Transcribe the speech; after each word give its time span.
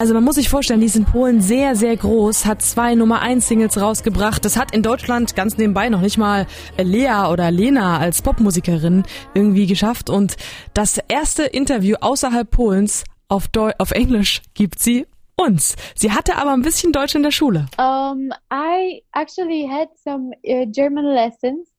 Also 0.00 0.14
man 0.14 0.22
muss 0.22 0.36
sich 0.36 0.48
vorstellen, 0.48 0.78
die 0.78 0.86
ist 0.86 0.94
in 0.94 1.06
Polen 1.06 1.40
sehr, 1.40 1.74
sehr 1.74 1.96
groß, 1.96 2.46
hat 2.46 2.62
zwei 2.62 2.94
Nummer 2.94 3.20
1 3.20 3.48
Singles 3.48 3.80
rausgebracht. 3.80 4.44
Das 4.44 4.56
hat 4.56 4.72
in 4.72 4.84
Deutschland 4.84 5.34
ganz 5.34 5.58
nebenbei 5.58 5.88
noch 5.88 6.02
nicht 6.02 6.18
mal 6.18 6.46
Lea 6.80 7.26
oder 7.32 7.50
Lena 7.50 7.98
als 7.98 8.22
Popmusikerin 8.22 9.02
irgendwie 9.34 9.66
geschafft. 9.66 10.08
Und 10.08 10.36
das 10.72 10.98
erste 11.08 11.42
Interview 11.42 11.96
außerhalb 12.00 12.48
Polens 12.48 13.02
auf, 13.26 13.48
Deu 13.48 13.72
auf 13.78 13.90
Englisch 13.90 14.42
gibt 14.54 14.78
sie 14.78 15.08
uns. 15.34 15.74
Sie 15.96 16.12
hatte 16.12 16.36
aber 16.36 16.52
ein 16.52 16.62
bisschen 16.62 16.92
Deutsch 16.92 17.16
in 17.16 17.24
der 17.24 17.32
Schule. 17.32 17.66
Um, 17.76 18.30
I 18.52 19.02
actually 19.16 19.68
had 19.68 19.88
some 20.04 20.30
uh, 20.46 20.64
German 20.70 21.06
lessons 21.06 21.74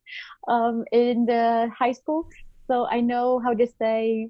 um, 0.46 0.84
in 0.92 1.26
the 1.26 1.72
high 1.80 1.96
school, 1.96 2.26
so 2.68 2.86
I 2.92 3.02
know 3.02 3.42
how 3.42 3.58
to 3.58 3.66
say 3.80 4.30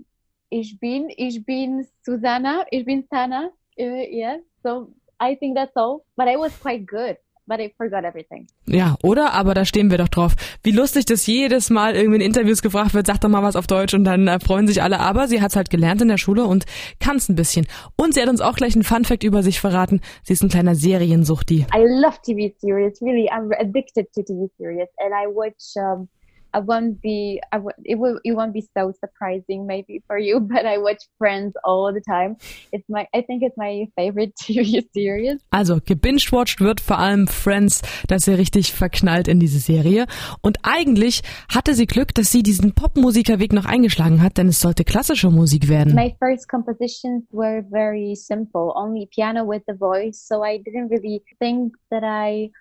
ich 0.51 0.79
bin, 0.79 1.09
ich 1.17 1.43
bin 1.43 1.87
Susanna, 2.03 2.65
ich 2.69 2.85
bin 2.85 3.03
Sana. 3.09 3.49
Uh, 3.79 4.05
yes. 4.11 4.41
So 4.63 4.91
I 5.19 5.35
think 5.35 5.55
that's 5.55 5.75
all. 5.75 6.05
But 6.17 6.27
I 6.27 6.37
was 6.37 6.51
quite 6.59 6.85
good. 6.85 7.17
But 7.49 7.59
I 7.59 7.73
forgot 7.77 8.03
everything. 8.03 8.45
Ja, 8.67 8.95
oder? 9.01 9.33
Aber 9.33 9.55
da 9.55 9.65
stehen 9.65 9.89
wir 9.89 9.97
doch 9.97 10.07
drauf. 10.07 10.35
Wie 10.61 10.69
lustig, 10.69 11.05
dass 11.05 11.25
jedes 11.25 11.71
Mal 11.71 11.95
irgendwie 11.95 12.17
in 12.17 12.21
Interviews 12.21 12.61
gefragt 12.61 12.93
wird, 12.93 13.07
sag 13.07 13.21
doch 13.21 13.29
mal 13.29 13.41
was 13.41 13.55
auf 13.55 13.65
Deutsch 13.65 13.95
und 13.95 14.03
dann 14.03 14.27
äh, 14.27 14.39
freuen 14.39 14.67
sich 14.67 14.83
alle. 14.83 14.99
Aber 14.99 15.27
sie 15.27 15.41
hat's 15.41 15.55
halt 15.55 15.71
gelernt 15.71 15.99
in 16.03 16.09
der 16.09 16.19
Schule 16.19 16.43
und 16.43 16.65
kann's 16.99 17.27
ein 17.27 17.33
bisschen. 17.33 17.65
Und 17.95 18.13
sie 18.13 18.21
hat 18.21 18.29
uns 18.29 18.41
auch 18.41 18.55
gleich 18.55 18.75
einen 18.75 18.83
Funfact 18.83 19.23
über 19.23 19.41
sich 19.41 19.59
verraten. 19.59 20.01
Sie 20.21 20.33
ist 20.33 20.43
ein 20.43 20.49
kleiner 20.49 20.75
Seriensuchti. 20.75 21.65
I 21.75 21.79
love 21.79 22.19
TV 22.23 22.53
series. 22.59 23.01
Really, 23.01 23.27
I'm 23.31 23.51
addicted 23.59 24.13
to 24.13 24.21
TV 24.21 24.47
series. 24.59 24.87
And 24.99 25.11
I 25.11 25.25
watch 25.25 25.73
um, 25.75 26.07
I 26.53 26.59
won't 26.59 27.01
be, 27.01 27.39
I 27.51 27.57
w- 27.57 27.75
it 27.83 27.97
will, 27.99 28.19
it 28.23 28.33
won't 28.33 28.53
be 28.53 28.67
so 28.75 28.91
surprising 28.99 29.65
maybe 29.65 30.03
for 30.07 30.17
you, 30.17 30.39
but 30.53 30.65
I 30.65 30.77
watch 30.77 31.03
Friends 31.17 31.53
all 31.63 31.93
the 31.93 32.01
time. 32.01 32.37
It's 32.71 32.87
my, 32.89 33.07
I 33.13 33.21
think 33.21 33.43
it's 33.43 33.57
my 33.57 33.87
favorite 33.95 34.33
TV 34.41 34.83
series. 34.93 35.41
Also, 35.51 35.79
gebingewatcht 35.83 36.59
wird 36.61 36.81
vor 36.81 36.99
allem 36.99 37.27
Friends, 37.27 37.81
dass 38.07 38.23
sie 38.25 38.33
richtig 38.33 38.73
verknallt 38.73 39.27
in 39.27 39.39
diese 39.39 39.59
Serie. 39.59 40.05
Und 40.41 40.57
eigentlich 40.63 41.21
hatte 41.53 41.73
sie 41.73 41.85
Glück, 41.85 42.13
dass 42.15 42.31
sie 42.31 42.43
diesen 42.43 42.73
Popmusikerweg 42.73 43.53
noch 43.53 43.65
eingeschlagen 43.65 44.21
hat, 44.21 44.37
denn 44.37 44.47
es 44.47 44.59
sollte 44.59 44.83
klassische 44.83 45.29
Musik 45.29 45.67
werden. 45.67 45.93
My 45.95 46.15
first 46.19 46.47
compositions 46.49 47.23
were 47.31 47.63
very 47.69 48.15
simple, 48.15 48.71
only 48.75 49.07
piano 49.13 49.47
with 49.47 49.61
the 49.67 49.75
voice. 49.77 50.25
So 50.27 50.43
I 50.43 50.57
didn't 50.57 50.89
really 50.89 51.21
think 51.39 51.75
that 51.89 52.03
I 52.03 52.51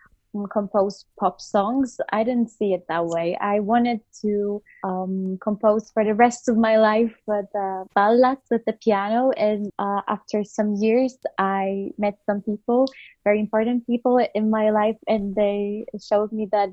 compose 0.53 1.07
pop 1.19 1.41
songs. 1.41 1.99
I 2.13 2.23
didn't 2.23 2.51
see 2.51 2.73
it 2.75 2.87
that 2.89 3.07
way. 3.07 3.37
I 3.41 3.61
wanted 3.61 4.01
to 4.23 4.63
um, 4.85 5.39
compose 5.41 5.91
for 5.91 6.05
the 6.05 6.15
rest 6.15 6.49
of 6.49 6.57
my 6.57 6.77
life 6.77 7.15
with 7.27 7.47
uh, 7.55 7.85
ballads 7.95 8.43
with 8.51 8.65
the 8.67 8.75
piano. 8.75 9.31
And 9.37 9.71
uh, 9.79 10.03
after 10.09 10.45
some 10.45 10.75
years, 10.75 11.17
I 11.39 11.91
met 11.99 12.19
some 12.27 12.43
people, 12.43 12.87
very 13.25 13.41
important 13.41 13.87
people 13.87 14.19
in 14.35 14.51
my 14.51 14.71
life, 14.71 14.97
and 15.07 15.35
they 15.35 15.87
showed 16.01 16.33
me 16.33 16.49
that 16.53 16.71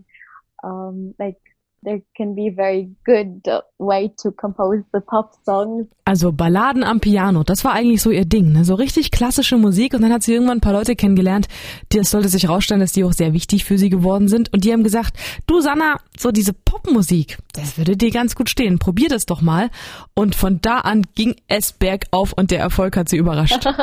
um, 0.64 1.14
like 1.20 1.38
there 1.84 2.02
can 2.16 2.36
be 2.36 2.50
very 2.50 2.90
good 3.06 3.42
way 3.78 4.12
to 4.22 4.32
compose 4.32 4.84
the 4.92 5.00
pop 5.00 5.34
songs. 5.46 5.88
Also 6.06 6.32
Balladen 6.32 6.84
am 6.84 7.00
Piano, 7.00 7.44
das 7.44 7.64
war 7.64 7.74
eigentlich 7.74 8.02
so 8.02 8.12
ihr 8.12 8.26
Ding, 8.26 8.52
ne? 8.52 8.66
so 8.66 8.76
richtig 8.76 9.12
klassische 9.12 9.58
Musik 9.58 9.94
und 9.94 10.02
dann 10.02 10.12
hat 10.12 10.24
sie 10.24 10.34
irgendwann 10.34 10.58
ein 10.58 10.62
paar 10.62 10.74
Leute 10.74 10.96
kennengelernt, 10.96 11.48
die 11.92 12.00
es 12.00 12.12
sollte 12.12 12.30
sich 12.30 12.44
herausstellen, 12.44 12.82
dass 12.82 12.92
die 12.92 13.04
auch 13.04 13.14
sehr 13.14 13.34
wichtig 13.34 13.66
für 13.66 13.78
sie 13.78 13.90
geworden 13.90 14.28
sind 14.28 14.52
und 14.54 14.64
die 14.64 14.72
haben 14.72 14.84
gesagt, 14.84 15.18
du 15.48 15.62
Sanna, 15.62 15.98
so 16.18 16.32
diese 16.32 16.54
Popmusik, 16.54 17.38
das 17.54 17.78
würde 17.78 17.98
dir 17.98 18.12
ganz 18.12 18.36
gut 18.36 18.50
stehen, 18.50 18.80
probier 18.80 19.10
das 19.10 19.26
doch 19.26 19.42
mal 19.42 19.70
und 20.14 20.36
von 20.36 20.60
da 20.62 20.80
an 20.80 21.04
ging 21.16 21.36
es 21.48 21.74
bergauf 21.74 22.34
und 22.34 22.52
der 22.52 22.60
Erfolg 22.60 22.98
hat 22.98 23.10
sie 23.10 23.18
überrascht. 23.18 23.66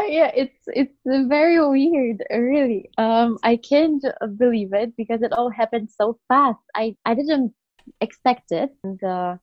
yeah, 0.08 0.30
it's 0.34 0.62
it's 0.66 0.98
very 1.04 1.58
weird, 1.66 2.22
really. 2.30 2.90
Um, 2.98 3.38
I 3.42 3.56
can't 3.56 4.04
believe 4.36 4.72
it 4.72 4.96
because 4.96 5.22
it 5.22 5.32
all 5.32 5.50
happened 5.50 5.90
so 5.90 6.18
fast. 6.28 6.58
I 6.74 6.96
I 7.04 7.14
didn't 7.14 7.54
expect 8.00 8.52
it, 8.52 8.70
and 8.84 9.02
uh, 9.02 9.36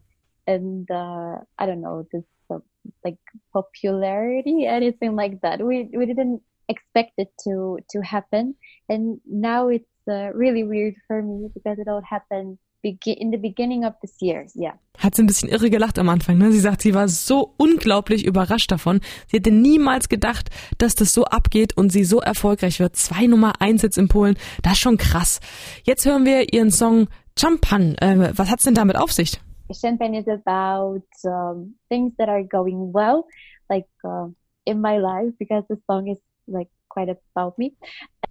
and 0.45 0.89
uh, 0.91 1.37
I 1.57 1.65
don't 1.65 1.81
know 1.81 2.07
this 2.11 2.23
uh, 2.49 2.59
like 3.03 3.17
popularity, 3.53 4.65
anything 4.65 5.15
like 5.15 5.41
that. 5.41 5.65
We 5.65 5.89
we 5.93 6.05
didn't 6.05 6.41
expect 6.69 7.13
it 7.17 7.29
to 7.45 7.79
to 7.91 8.01
happen, 8.01 8.55
and 8.89 9.19
now 9.25 9.69
it's 9.69 10.07
uh, 10.09 10.31
really 10.33 10.63
weird 10.63 10.95
for 11.07 11.21
me 11.21 11.49
because 11.53 11.79
it 11.79 11.87
all 11.87 12.01
happened 12.01 12.57
in 12.87 13.31
the 13.31 13.37
beginning 13.37 13.85
of 13.85 13.93
this 14.01 14.15
year, 14.21 14.45
yeah. 14.55 14.73
Hat 14.97 15.15
sie 15.15 15.23
ein 15.23 15.27
bisschen 15.27 15.49
irre 15.49 15.69
gelacht 15.69 15.99
am 15.99 16.09
Anfang. 16.09 16.37
Ne? 16.37 16.51
Sie 16.51 16.59
sagt, 16.59 16.81
sie 16.81 16.93
war 16.93 17.07
so 17.07 17.53
unglaublich 17.57 18.25
überrascht 18.25 18.71
davon. 18.71 18.99
Sie 19.27 19.37
hätte 19.37 19.51
niemals 19.51 20.09
gedacht, 20.09 20.49
dass 20.79 20.95
das 20.95 21.13
so 21.13 21.25
abgeht 21.25 21.77
und 21.77 21.91
sie 21.91 22.03
so 22.03 22.19
erfolgreich 22.19 22.79
wird. 22.79 22.95
Zwei 22.95 23.27
Nummer 23.27 23.61
eins 23.61 23.83
jetzt 23.83 23.97
in 23.97 24.07
Polen, 24.07 24.37
das 24.63 24.73
ist 24.73 24.79
schon 24.79 24.97
krass. 24.97 25.39
Jetzt 25.83 26.05
hören 26.05 26.25
wir 26.25 26.51
ihren 26.53 26.71
Song 26.71 27.07
Champan. 27.37 27.95
Äh, 27.95 28.31
was 28.35 28.49
hat's 28.49 28.63
denn 28.63 28.73
damit 28.73 28.95
auf 28.95 29.11
sich? 29.11 29.39
Champagne 29.73 30.19
is 30.19 30.27
about 30.27 31.03
um, 31.23 31.75
things 31.89 32.13
that 32.17 32.29
are 32.29 32.43
going 32.43 32.91
well, 32.93 33.25
like 33.69 33.87
uh, 34.03 34.27
in 34.65 34.81
my 34.81 34.97
life, 34.97 35.33
because 35.37 35.63
the 35.67 35.77
song 35.85 36.07
is 36.07 36.19
like 36.47 36.69
quite 36.89 37.09
about 37.09 37.57
me, 37.57 37.73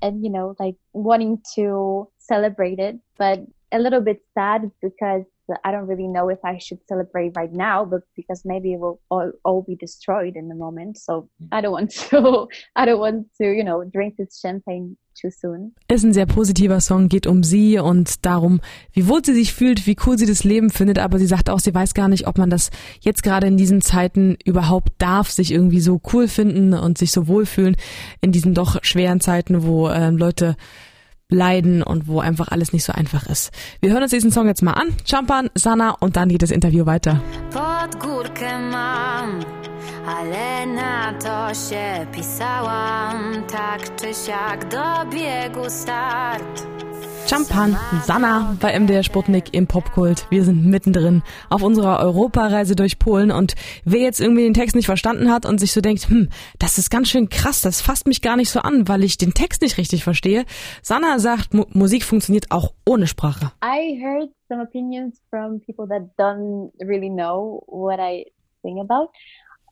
and 0.00 0.24
you 0.24 0.30
know, 0.30 0.54
like 0.58 0.76
wanting 0.92 1.42
to 1.54 2.10
celebrate 2.18 2.78
it, 2.78 2.96
but 3.18 3.40
a 3.72 3.78
little 3.78 4.00
bit 4.00 4.22
sad 4.34 4.70
because 4.80 5.24
I 5.64 5.70
don't 5.70 5.86
really 5.86 6.08
know 6.08 6.28
if 6.28 6.38
I 6.44 6.58
should 6.58 6.80
celebrate 6.88 7.32
right 7.36 7.52
now, 7.52 7.84
but 7.84 8.02
because 8.16 8.44
maybe 8.44 8.72
it 8.72 8.80
will 8.80 9.00
all, 9.10 9.30
all 9.44 9.62
be 9.62 9.76
destroyed 9.76 10.34
in 10.34 10.48
the 10.48 10.54
moment. 10.54 10.98
So 10.98 11.28
I 11.52 11.60
don't 11.60 11.72
want 11.72 11.90
to, 12.10 12.48
I 12.74 12.84
don't 12.84 12.98
want 12.98 13.28
to, 13.38 13.44
you 13.44 13.62
know, 13.62 13.84
drink 13.84 14.16
this 14.16 14.40
champagne 14.40 14.96
too 15.14 15.30
soon. 15.30 15.74
Ist 15.88 16.04
ein 16.04 16.12
sehr 16.12 16.26
positiver 16.26 16.80
Song, 16.80 17.08
geht 17.08 17.26
um 17.26 17.42
sie 17.42 17.78
und 17.78 18.26
darum, 18.26 18.60
wie 18.92 19.08
wohl 19.08 19.24
sie 19.24 19.34
sich 19.34 19.52
fühlt, 19.52 19.86
wie 19.86 19.96
cool 20.06 20.18
sie 20.18 20.26
das 20.26 20.44
Leben 20.44 20.70
findet, 20.70 20.98
aber 20.98 21.18
sie 21.18 21.26
sagt 21.26 21.48
auch, 21.48 21.60
sie 21.60 21.74
weiß 21.74 21.94
gar 21.94 22.08
nicht, 22.08 22.26
ob 22.26 22.38
man 22.38 22.50
das 22.50 22.70
jetzt 23.00 23.22
gerade 23.22 23.46
in 23.46 23.56
diesen 23.56 23.80
Zeiten 23.80 24.36
überhaupt 24.44 24.92
darf, 24.98 25.30
sich 25.30 25.52
irgendwie 25.52 25.80
so 25.80 26.00
cool 26.12 26.28
finden 26.28 26.74
und 26.74 26.98
sich 26.98 27.12
so 27.12 27.28
wohlfühlen 27.28 27.76
in 28.20 28.32
diesen 28.32 28.52
doch 28.52 28.82
schweren 28.82 29.20
Zeiten, 29.20 29.64
wo 29.64 29.88
äh, 29.88 30.10
Leute 30.10 30.56
leiden 31.30 31.82
und 31.82 32.06
wo 32.06 32.20
einfach 32.20 32.48
alles 32.48 32.72
nicht 32.72 32.84
so 32.84 32.92
einfach 32.92 33.26
ist. 33.26 33.50
Wir 33.80 33.90
hören 33.92 34.02
uns 34.02 34.12
diesen 34.12 34.30
Song 34.30 34.46
jetzt 34.46 34.62
mal 34.62 34.72
an. 34.72 34.94
Champan, 35.08 35.50
Sana 35.54 35.90
und 36.00 36.16
dann 36.16 36.28
geht 36.28 36.42
das 36.42 36.50
Interview 36.50 36.86
weiter. 36.86 37.20
Pod 37.50 38.00
górkę 38.00 38.58
mam, 38.58 39.40
ale 40.06 40.66
na 40.66 41.12
to 41.14 41.54
się 41.54 42.06
pisałam, 42.12 43.42
tak 43.48 43.96
czy 43.96 44.14
siak 44.14 44.68
do 44.68 45.10
biegu 45.10 45.70
start. 45.70 46.75
Champan, 47.28 47.76
Sanna 48.04 48.56
bei 48.60 48.78
MDR 48.78 49.02
Sputnik 49.02 49.52
im 49.52 49.66
Popkult. 49.66 50.30
Wir 50.30 50.44
sind 50.44 50.64
mittendrin 50.64 51.24
auf 51.50 51.64
unserer 51.64 51.98
Europareise 51.98 52.76
durch 52.76 53.00
Polen 53.00 53.32
und 53.32 53.56
wer 53.84 54.00
jetzt 54.00 54.20
irgendwie 54.20 54.44
den 54.44 54.54
Text 54.54 54.76
nicht 54.76 54.86
verstanden 54.86 55.32
hat 55.32 55.44
und 55.44 55.58
sich 55.58 55.72
so 55.72 55.80
denkt, 55.80 56.08
hm, 56.08 56.28
das 56.60 56.78
ist 56.78 56.88
ganz 56.88 57.08
schön 57.08 57.28
krass, 57.28 57.62
das 57.62 57.80
fasst 57.80 58.06
mich 58.06 58.22
gar 58.22 58.36
nicht 58.36 58.50
so 58.50 58.60
an, 58.60 58.86
weil 58.86 59.02
ich 59.02 59.18
den 59.18 59.34
Text 59.34 59.62
nicht 59.62 59.76
richtig 59.76 60.04
verstehe. 60.04 60.44
Sanna 60.82 61.18
sagt, 61.18 61.52
Mu 61.52 61.64
Musik 61.72 62.04
funktioniert 62.04 62.52
auch 62.52 62.72
ohne 62.86 63.08
Sprache. 63.08 63.50
I 63.60 64.00
heard 64.00 64.30
some 64.48 64.62
opinions 64.62 65.20
from 65.28 65.60
people 65.60 65.88
that 65.88 66.02
don't 66.16 66.70
really 66.80 67.10
know 67.10 67.64
what 67.66 67.98
I 67.98 68.26
sing 68.62 68.78
about. 68.78 69.10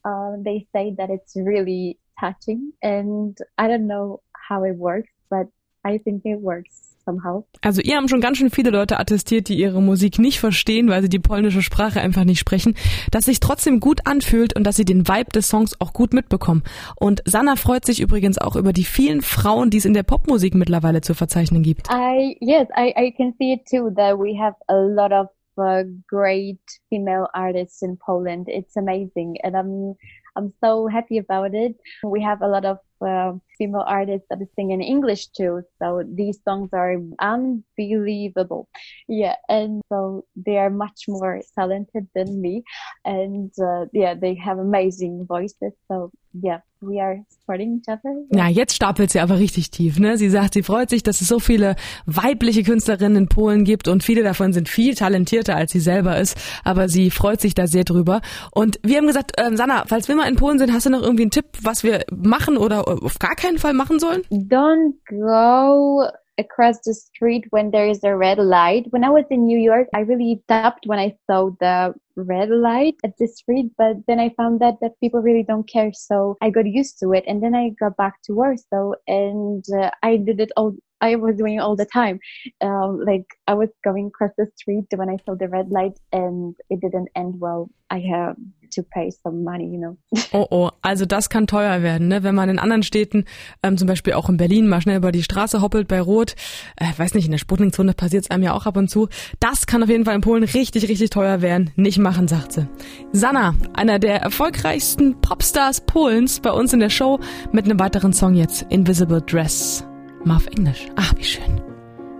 Uh, 0.05 0.43
they 0.43 0.67
say 0.73 0.93
that 0.97 1.09
it's 1.09 1.37
really 1.37 1.99
touching 2.19 2.73
and 2.83 3.39
I 3.57 3.69
don't 3.69 3.87
know 3.87 4.23
how 4.49 4.65
it 4.65 4.77
works, 4.77 5.13
but 5.31 5.47
I 5.85 5.99
think 5.99 6.25
it 6.25 6.41
works 6.41 6.84
somehow. 7.05 7.45
Also 7.63 7.81
ihr 7.81 7.97
haben 7.97 8.09
schon 8.09 8.21
ganz 8.21 8.39
schön 8.39 8.51
viele 8.51 8.71
Leute 8.71 8.99
attestiert, 8.99 9.49
die 9.49 9.59
ihre 9.59 9.81
Musik 9.83 10.19
nicht 10.19 10.41
verstehen, 10.41 10.89
weil 10.89 11.03
sie 11.03 11.09
die 11.09 11.19
polnische 11.19 11.63
Sprache 11.63 12.01
einfach 12.01 12.25
nicht 12.25 12.39
sprechen, 12.39 12.75
dass 13.11 13.27
sich 13.27 13.41
trotzdem 13.41 13.81
gut 13.81 14.07
anfühlt 14.07 14.57
und 14.57 14.65
dass 14.65 14.77
sie 14.77 14.85
den 14.85 15.09
Vibe 15.09 15.31
des 15.31 15.49
Songs 15.49 15.81
auch 15.81 15.93
gut 15.93 16.13
mitbekommen. 16.13 16.63
Und 16.97 17.23
Sanna 17.25 17.57
freut 17.57 17.85
sich 17.85 18.01
übrigens 18.01 18.39
auch 18.39 18.56
über 18.56 18.73
die 18.73 18.85
vielen 18.85 19.23
Frauen, 19.23 19.71
die 19.71 19.79
es 19.79 19.85
in 19.85 19.95
der 19.95 20.03
Popmusik 20.03 20.55
mittlerweile 20.55 21.01
zu 21.01 21.15
verzeichnen 21.15 21.62
gibt. 21.62 21.89
I 21.91 22.37
yes, 22.41 22.69
I 22.77 22.95
I 22.97 23.12
can 23.12 23.35
see 23.39 23.55
it 23.55 23.67
too 23.69 23.91
that 23.97 24.19
we 24.19 24.39
have 24.39 24.57
a 24.69 24.75
lot 24.75 25.12
of 25.12 25.29
uh, 25.59 25.85
great 26.09 26.61
female 26.91 27.29
artists 27.35 27.83
in 27.83 27.97
Poland. 27.97 28.47
It's 28.49 28.77
amazing 28.77 29.39
and 29.43 29.56
I'm 29.56 29.95
I'm 30.37 30.53
so 30.62 30.89
happy 30.89 31.19
about 31.19 31.55
it. 31.55 31.77
We 32.03 32.21
have 32.23 32.43
a 32.43 32.49
lot 32.49 32.65
of 32.65 32.79
uh, 33.01 33.35
female 33.56 33.85
artists 33.87 34.27
that 34.31 34.39
sing 34.56 34.71
in 34.73 34.81
English 34.81 35.29
too. 35.29 35.62
So 35.81 36.03
these 36.06 36.41
songs 36.43 36.71
are 36.73 36.97
unbelievable. 37.21 38.69
Yeah. 39.09 39.37
And 39.49 39.83
so 39.89 40.25
they 40.35 40.59
are 40.59 40.71
much 40.71 41.05
more 41.06 41.41
talented 41.55 42.09
than 42.15 42.41
me. 42.41 42.65
And 43.05 43.53
uh, 43.62 43.87
yeah, 43.93 44.15
they 44.15 44.35
have 44.35 44.59
amazing 44.59 45.27
voices. 45.27 45.73
So 45.89 46.11
yeah, 46.43 46.61
we 46.81 47.01
are 47.01 47.25
supporting 47.29 47.79
each 47.79 47.89
other. 47.89 48.15
Ja, 48.31 48.49
jetzt 48.49 48.75
stapelt 48.75 49.11
sie 49.11 49.21
aber 49.21 49.39
richtig 49.39 49.71
tief. 49.71 49.99
Ne? 49.99 50.17
Sie 50.19 50.31
sagt, 50.31 50.55
sie 50.55 50.63
freut 50.63 50.91
sich, 50.91 51.03
dass 51.03 51.21
es 51.21 51.29
so 51.29 51.39
viele 51.39 51.77
weibliche 52.07 52.63
Künstlerinnen 52.63 53.17
in 53.17 53.29
Polen 53.29 53.65
gibt 53.65 53.89
und 53.89 54.03
viele 54.03 54.23
davon 54.23 54.53
sind 54.53 54.69
viel 54.69 54.95
talentierter, 54.95 55.57
als 55.57 55.73
sie 55.73 55.81
selber 55.81 56.19
ist. 56.19 56.37
Aber 56.65 56.89
sie 56.89 57.11
freut 57.11 57.41
sich 57.41 57.55
da 57.55 57.67
sehr 57.67 57.85
drüber. 57.85 58.21
Und 58.53 58.79
wir 58.83 58.99
haben 58.99 59.07
gesagt, 59.07 59.33
ähm, 59.39 59.57
Sanna, 59.57 59.85
falls 59.87 60.09
wir 60.09 60.17
mal 60.17 60.29
in 60.29 60.37
Polen 60.37 60.59
sind, 60.59 60.73
hast 60.73 60.87
du 60.87 60.91
noch 60.91 61.03
irgendwie 61.03 61.25
einen 61.25 61.31
Tipp, 61.31 61.47
was 61.63 61.85
wir 61.85 62.05
machen 62.11 62.57
oder 62.57 62.89
auf 62.89 63.19
gar 63.19 63.35
keinen 63.35 63.59
Fall 63.59 63.75
machen 63.75 63.99
sollen? 63.99 64.23
Don't 64.31 64.95
go 65.09 66.09
across 66.39 66.79
the 66.85 66.95
street 66.95 67.45
when 67.51 67.71
there 67.71 67.87
is 67.87 68.03
a 68.05 68.17
red 68.17 68.39
light. 68.39 68.87
When 68.91 69.05
I 69.05 69.11
was 69.11 69.25
in 69.31 69.47
New 69.47 69.59
York, 69.59 69.89
I 69.95 70.01
really 70.01 70.41
stopped 70.45 70.87
when 70.87 70.99
I 70.99 71.17
saw 71.29 71.51
the 71.61 71.95
red 72.17 72.51
light 72.51 72.95
at 73.05 73.17
the 73.19 73.27
street, 73.27 73.73
but 73.77 73.97
then 74.07 74.21
I 74.21 74.31
found 74.37 74.61
that 74.61 74.77
that 74.81 74.99
people 75.01 75.21
really 75.21 75.43
don't 75.43 75.69
care. 75.69 75.93
So 75.93 76.37
I 76.41 76.51
got 76.51 76.67
used 76.67 76.99
to 77.01 77.13
it, 77.13 77.25
and 77.27 77.43
then 77.43 77.55
I 77.55 77.71
got 77.81 77.97
back 77.97 78.23
to 78.25 78.35
Warsaw, 78.35 78.93
and 79.07 79.65
uh, 79.81 79.91
I 80.03 80.17
did 80.17 80.41
it 80.41 80.53
all. 80.57 80.75
I 81.05 81.17
was 81.17 81.37
doing 81.37 81.61
all 81.61 81.77
the 81.77 81.87
time. 81.87 82.19
Um, 82.61 83.01
like 83.05 83.27
I 83.47 83.55
was 83.55 83.69
going 83.83 84.06
across 84.06 84.33
the 84.37 84.47
street 84.56 84.87
when 84.97 85.11
I 85.11 85.19
saw 85.25 85.35
the 85.35 85.49
red 85.49 85.69
light, 85.71 85.99
and 86.12 86.56
it 86.71 86.81
didn't 86.81 87.09
end 87.15 87.35
well. 87.39 87.69
I 87.91 88.01
have 88.11 88.37
to 88.75 88.83
pay 88.83 89.11
some 89.11 89.45
money, 89.45 89.67
you 89.67 89.79
know. 89.79 89.97
Oh 90.33 90.47
oh, 90.51 90.71
also 90.83 91.05
das 91.05 91.29
kann 91.29 91.47
teuer 91.47 91.83
werden, 91.83 92.09
ne? 92.09 92.23
Wenn 92.23 92.35
man 92.35 92.49
in 92.49 92.59
anderen 92.59 92.83
Städten, 92.83 93.25
ähm, 93.62 93.77
zum 93.77 93.87
Beispiel 93.87 94.15
auch 94.15 94.29
in 94.29 94.37
Berlin, 94.37 94.67
mal 94.67 94.81
schnell 94.81 94.97
über 94.97 95.12
die 95.12 95.23
Straße 95.23 95.61
hoppelt 95.61 95.87
bei 95.87 96.01
Rot, 96.01 96.35
äh, 96.77 96.87
weiß 96.97 97.15
nicht, 97.15 97.27
in 97.27 97.31
der 97.31 97.39
Sputnikzone 97.39 97.93
passiert 97.93 98.25
es 98.25 98.31
einem 98.31 98.43
ja 98.43 98.53
auch 98.53 98.67
ab 98.67 98.77
und 98.77 98.89
zu. 98.89 99.09
Das 99.39 99.67
kann 99.67 99.83
auf 99.83 99.89
jeden 99.89 100.05
Fall 100.05 100.17
in 100.17 100.23
Polen 100.23 100.43
richtig, 100.43 100.89
richtig 100.89 101.11
teuer 101.11 101.41
werden. 101.41 101.71
Nicht 101.77 101.99
machen, 101.99 102.27
sagt 102.27 102.53
sie. 102.53 102.67
Sanna, 103.12 103.55
einer 103.75 103.99
der 103.99 104.23
erfolgreichsten 104.23 105.21
Popstars 105.21 105.83
Polens, 105.83 106.41
bei 106.41 106.50
uns 106.50 106.73
in 106.73 106.81
der 106.81 106.91
Show 106.91 107.21
mit 107.53 107.67
einem 107.67 107.79
weiteren 107.79 108.12
Song 108.12 108.35
jetzt, 108.35 108.62
Invisible 108.71 109.23
Dress. 109.23 109.87
Mal 110.25 110.37
auf 110.37 110.47
Englisch. 110.47 110.88
Ach, 110.97 111.12
wie 111.17 111.25
schön. 111.25 111.61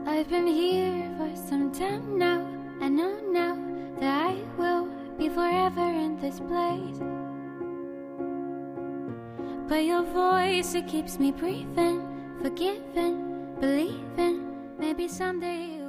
I've 0.07 0.29
been 0.29 0.47
here 0.47 1.11
for 1.17 1.35
some 1.49 1.73
time 1.73 2.19
now. 2.19 2.41
I 2.83 2.89
know 2.89 3.15
now 3.33 3.57
that 3.99 4.31
I 4.31 4.35
will 4.59 4.89
be 5.17 5.31
forever 5.31 5.89
in 5.91 6.19
this 6.21 6.39
place. 6.41 7.01
But 9.67 9.85
your 9.85 10.03
voice, 10.03 10.75
it 10.75 10.87
keeps 10.87 11.19
me 11.19 11.33
breathing, 11.33 12.03
forgiving, 12.43 13.57
believing. 13.59 14.53
Maybe 14.79 15.09
someday 15.09 15.81